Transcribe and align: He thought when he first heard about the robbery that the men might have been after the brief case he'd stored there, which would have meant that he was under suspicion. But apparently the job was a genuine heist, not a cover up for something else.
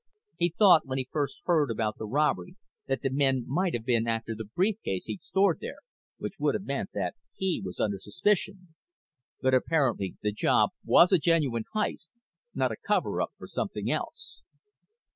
He 0.37 0.51
thought 0.57 0.87
when 0.87 0.97
he 0.97 1.07
first 1.11 1.35
heard 1.45 1.69
about 1.69 1.99
the 1.99 2.07
robbery 2.07 2.55
that 2.87 3.03
the 3.03 3.11
men 3.11 3.43
might 3.47 3.75
have 3.75 3.85
been 3.85 4.07
after 4.07 4.33
the 4.33 4.49
brief 4.55 4.81
case 4.83 5.05
he'd 5.05 5.21
stored 5.21 5.59
there, 5.59 5.77
which 6.17 6.39
would 6.39 6.55
have 6.55 6.65
meant 6.65 6.89
that 6.95 7.13
he 7.35 7.61
was 7.63 7.79
under 7.79 7.99
suspicion. 7.99 8.73
But 9.41 9.53
apparently 9.53 10.15
the 10.23 10.31
job 10.33 10.71
was 10.83 11.11
a 11.11 11.19
genuine 11.19 11.65
heist, 11.75 12.09
not 12.55 12.71
a 12.71 12.77
cover 12.77 13.21
up 13.21 13.29
for 13.37 13.45
something 13.45 13.91
else. 13.91 14.41